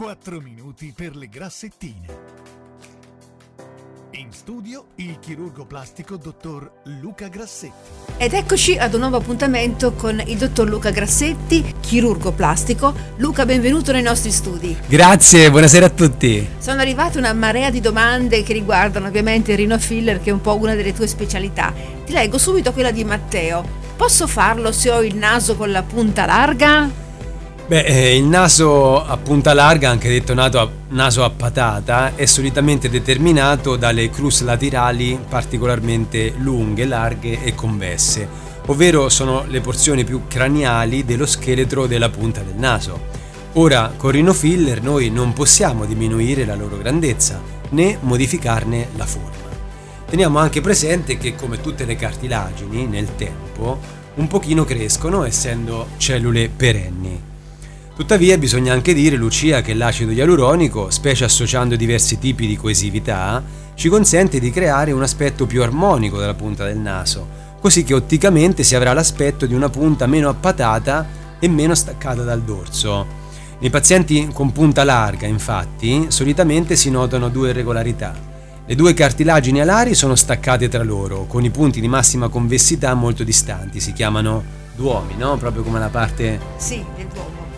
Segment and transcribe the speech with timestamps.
[0.00, 2.06] 4 minuti per le grassettine.
[4.12, 7.90] In studio il chirurgo plastico dottor Luca Grassetti.
[8.16, 12.94] Ed eccoci ad un nuovo appuntamento con il dottor Luca Grassetti, chirurgo plastico.
[13.16, 14.74] Luca, benvenuto nei nostri studi.
[14.86, 16.48] Grazie, buonasera a tutti.
[16.56, 20.40] Sono arrivate una marea di domande che riguardano ovviamente il rino filler, che è un
[20.40, 21.74] po' una delle tue specialità.
[22.06, 23.62] Ti leggo subito quella di Matteo.
[23.98, 26.99] Posso farlo se ho il naso con la punta larga?
[27.70, 33.76] Beh, eh, il naso a punta larga, anche detto naso a patata, è solitamente determinato
[33.76, 38.28] dalle crus laterali particolarmente lunghe, larghe e convesse,
[38.66, 43.02] ovvero sono le porzioni più craniali dello scheletro della punta del naso.
[43.52, 49.48] Ora, con Rhino Filler noi non possiamo diminuire la loro grandezza né modificarne la forma.
[50.08, 53.78] Teniamo anche presente che come tutte le cartilagini nel tempo
[54.16, 57.29] un pochino crescono essendo cellule perenni.
[58.00, 63.42] Tuttavia bisogna anche dire, Lucia, che l'acido ialuronico, specie associando diversi tipi di coesività,
[63.74, 67.28] ci consente di creare un aspetto più armonico della punta del naso,
[67.60, 71.06] così che otticamente si avrà l'aspetto di una punta meno appatata
[71.38, 73.06] e meno staccata dal dorso.
[73.58, 78.14] Nei pazienti con punta larga, infatti, solitamente si notano due irregolarità.
[78.64, 83.24] Le due cartilagini alari sono staccate tra loro, con i punti di massima convessità molto
[83.24, 84.42] distanti, si chiamano
[84.74, 85.36] duomi, no?
[85.36, 86.40] Proprio come la parte...
[86.56, 86.82] Sì,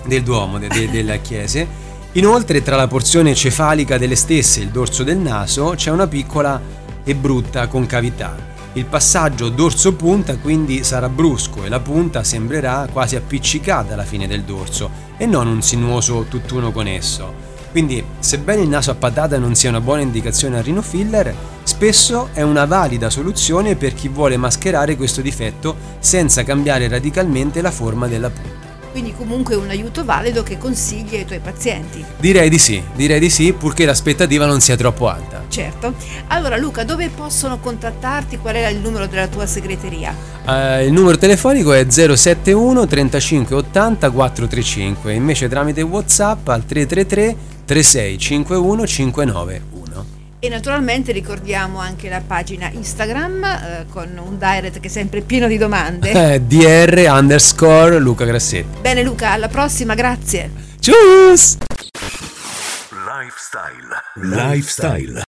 [0.06, 1.90] del duomo de, de, delle chiese.
[2.12, 6.60] Inoltre tra la porzione cefalica delle stesse e il dorso del naso c'è una piccola
[7.04, 8.50] e brutta concavità.
[8.74, 14.44] Il passaggio dorso-punta quindi sarà brusco e la punta sembrerà quasi appiccicata alla fine del
[14.44, 17.50] dorso e non un sinuoso tutt'uno con esso.
[17.70, 22.28] Quindi, sebbene il naso a patata non sia una buona indicazione al rhino filler, spesso
[22.32, 28.06] è una valida soluzione per chi vuole mascherare questo difetto senza cambiare radicalmente la forma
[28.06, 28.61] della punta
[28.92, 32.04] quindi comunque un aiuto valido che consigli ai tuoi pazienti.
[32.18, 35.42] Direi di sì, direi di sì, purché l'aspettativa non sia troppo alta.
[35.48, 35.94] Certo.
[36.28, 38.38] Allora Luca, dove possono contattarti?
[38.38, 40.14] Qual è il numero della tua segreteria?
[40.44, 48.86] Uh, il numero telefonico è 071 35 80 435, invece tramite WhatsApp al 333 3651
[48.86, 49.71] 591.
[50.44, 55.46] E naturalmente ricordiamo anche la pagina Instagram eh, con un direct che è sempre pieno
[55.46, 56.10] di domande.
[56.32, 58.80] Eh, DR underscore Luca Grassetti.
[58.80, 60.50] Bene Luca, alla prossima, grazie.
[60.80, 60.96] Ciao!
[62.90, 64.02] Lifestyle.
[64.14, 65.20] Lifestyle.